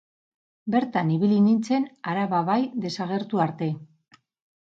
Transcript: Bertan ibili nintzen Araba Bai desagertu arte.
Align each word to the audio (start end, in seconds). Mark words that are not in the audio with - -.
Bertan 0.75 1.11
ibili 1.15 1.37
nintzen 1.47 1.85
Araba 2.15 2.41
Bai 2.49 2.57
desagertu 2.87 3.45
arte. 3.47 3.71